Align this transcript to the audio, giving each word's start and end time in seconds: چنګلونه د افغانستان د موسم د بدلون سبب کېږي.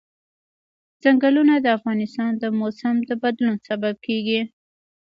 چنګلونه 1.01 1.55
د 1.59 1.67
افغانستان 1.77 2.31
د 2.37 2.43
موسم 2.59 2.95
د 3.09 3.11
بدلون 3.21 3.55
سبب 3.67 3.95
کېږي. 4.05 4.41